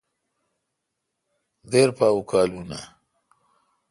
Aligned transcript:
دیر 1.71 1.89
پا 1.97 2.07
اوکالوں 2.15 2.67
ا۔ 2.79 2.81